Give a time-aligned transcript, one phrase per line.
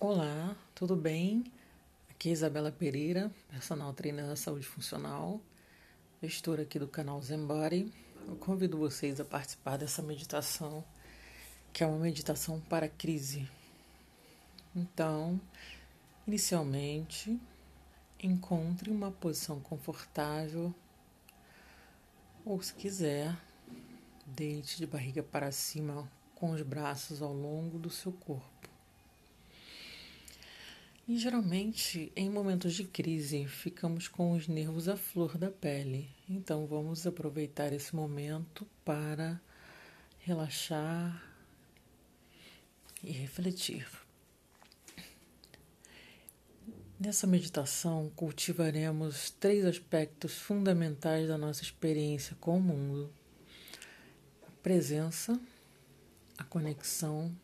[0.00, 1.42] Olá, tudo bem?
[2.08, 5.40] Aqui é Isabela Pereira, personal trainer da saúde funcional,
[6.22, 7.92] gestora aqui do canal Zembody.
[8.28, 10.84] Eu convido vocês a participar dessa meditação,
[11.72, 13.50] que é uma meditação para crise.
[14.72, 15.40] Então,
[16.28, 17.36] inicialmente,
[18.22, 20.72] encontre uma posição confortável
[22.44, 23.36] ou, se quiser,
[24.24, 28.67] deite de barriga para cima com os braços ao longo do seu corpo.
[31.08, 36.10] E geralmente, em momentos de crise, ficamos com os nervos à flor da pele.
[36.28, 39.40] Então, vamos aproveitar esse momento para
[40.18, 41.24] relaxar
[43.02, 43.88] e refletir.
[47.00, 53.10] Nessa meditação, cultivaremos três aspectos fundamentais da nossa experiência com o mundo:
[54.46, 55.40] a presença,
[56.36, 57.34] a conexão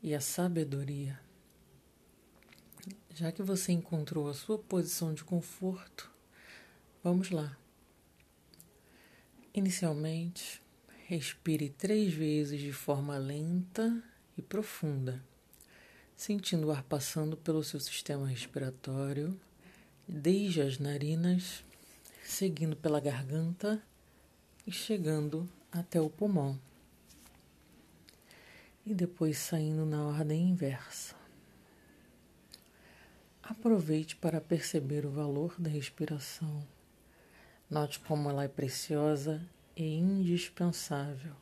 [0.00, 1.18] e a sabedoria.
[3.12, 6.10] Já que você encontrou a sua posição de conforto,
[7.02, 7.56] vamos lá.
[9.52, 10.62] Inicialmente,
[11.06, 14.02] respire três vezes de forma lenta
[14.38, 15.22] e profunda,
[16.16, 19.38] sentindo o ar passando pelo seu sistema respiratório,
[20.06, 21.64] desde as narinas,
[22.24, 23.82] seguindo pela garganta
[24.66, 26.58] e chegando até o pulmão.
[28.86, 31.19] E depois saindo na ordem inversa.
[33.50, 36.64] Aproveite para perceber o valor da respiração.
[37.68, 39.44] Note como ela é preciosa
[39.76, 41.34] e indispensável.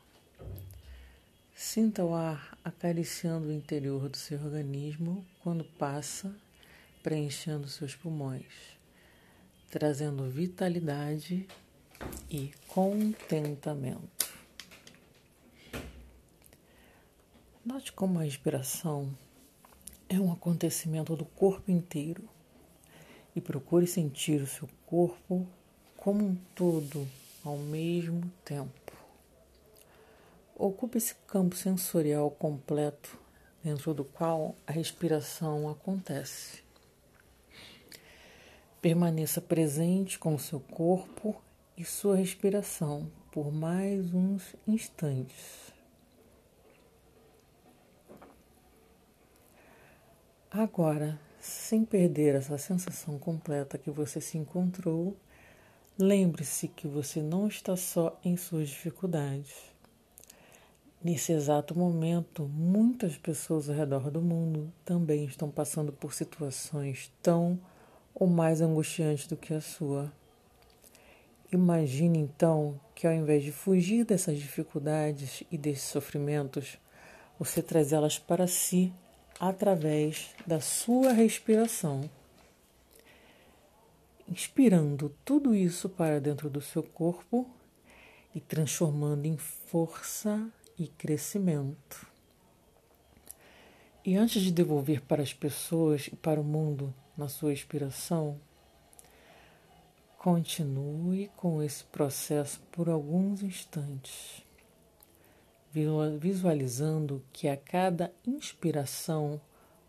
[1.54, 6.34] Sinta o ar acariciando o interior do seu organismo quando passa,
[7.02, 8.78] preenchendo seus pulmões,
[9.70, 11.46] trazendo vitalidade
[12.30, 14.32] e contentamento.
[17.62, 19.14] Note como a respiração
[20.08, 22.22] é um acontecimento do corpo inteiro
[23.36, 25.46] e procure sentir o seu corpo
[25.96, 27.06] como um todo
[27.44, 28.92] ao mesmo tempo.
[30.56, 33.18] Ocupe esse campo sensorial completo
[33.62, 36.64] dentro do qual a respiração acontece.
[38.80, 41.40] Permaneça presente com o seu corpo
[41.76, 45.67] e sua respiração por mais uns instantes.
[50.60, 55.16] Agora, sem perder essa sensação completa que você se encontrou,
[55.96, 59.54] lembre-se que você não está só em suas dificuldades.
[61.00, 67.56] Nesse exato momento, muitas pessoas ao redor do mundo também estão passando por situações tão
[68.12, 70.12] ou mais angustiantes do que a sua.
[71.52, 76.78] Imagine então que ao invés de fugir dessas dificuldades e desses sofrimentos,
[77.38, 78.92] você traz elas para si
[79.38, 82.10] através da sua respiração,
[84.28, 87.48] inspirando tudo isso para dentro do seu corpo
[88.34, 92.06] e transformando em força e crescimento.
[94.04, 98.40] E antes de devolver para as pessoas e para o mundo na sua inspiração,
[100.16, 104.47] continue com esse processo por alguns instantes
[106.18, 109.40] visualizando que a cada inspiração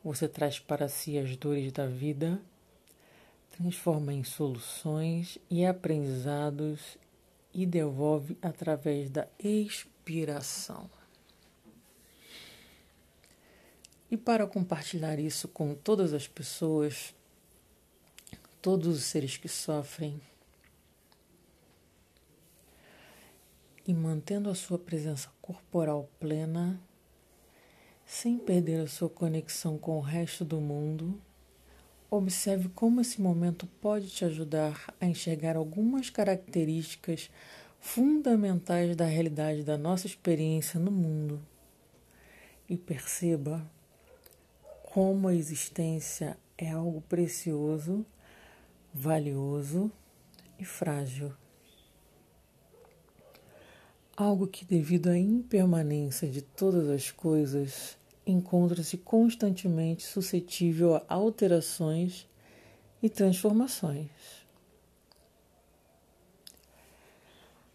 [0.03, 2.41] você traz para si as dores da vida,
[3.51, 6.97] transforma em soluções e aprendizados
[7.53, 10.89] e devolve através da expiração.
[14.09, 17.13] E para compartilhar isso com todas as pessoas,
[18.61, 20.19] todos os seres que sofrem,
[23.89, 26.79] e mantendo a sua presença corporal plena,
[28.05, 31.19] sem perder a sua conexão com o resto do mundo,
[32.07, 37.31] observe como esse momento pode te ajudar a enxergar algumas características
[37.79, 41.41] fundamentais da realidade da nossa experiência no mundo
[42.69, 43.67] e perceba
[44.83, 48.06] como a existência é algo precioso,
[48.94, 49.91] valioso
[50.59, 51.33] e frágil
[54.21, 62.27] algo que, devido à impermanência de todas as coisas, encontra-se constantemente suscetível a alterações
[63.01, 64.10] e transformações.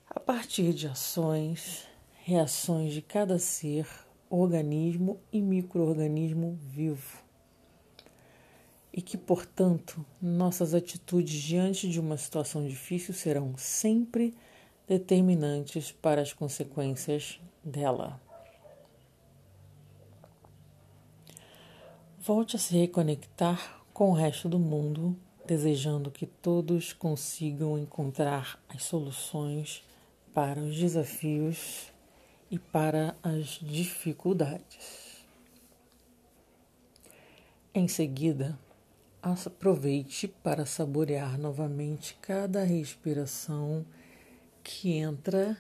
[0.07, 1.87] A partir de ações,
[2.23, 3.89] reações de cada ser,
[4.29, 7.25] organismo e microorganismo vivo.
[8.93, 14.35] E que, portanto, nossas atitudes diante de uma situação difícil serão sempre
[14.87, 18.21] determinantes para as consequências dela.
[22.21, 25.17] Volte a se reconectar com o resto do mundo,
[25.47, 29.83] desejando que todos consigam encontrar as soluções
[30.33, 31.93] para os desafios
[32.51, 35.25] e para as dificuldades.
[37.75, 38.59] Em seguida,
[39.23, 43.85] aproveite para saborear novamente cada respiração
[44.65, 45.59] que entra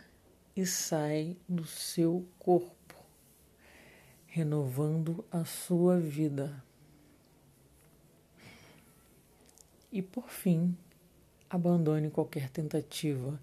[0.57, 2.95] e sai do seu corpo,
[4.27, 6.65] renovando a sua vida.
[9.93, 10.75] E por fim,
[11.51, 13.39] abandone qualquer tentativa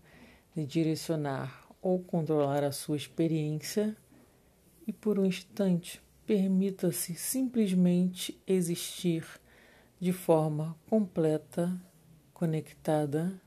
[0.55, 3.95] de direcionar ou controlar a sua experiência
[4.87, 9.25] e por um instante permita-se simplesmente existir
[9.99, 11.79] de forma completa,
[12.33, 13.39] conectada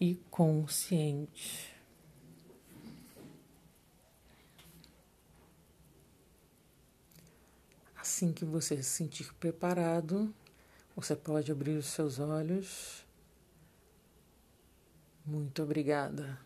[0.00, 1.74] e consciente.
[7.94, 10.32] Assim que você se sentir preparado,
[10.94, 13.04] você pode abrir os seus olhos.
[15.24, 16.45] Muito obrigada.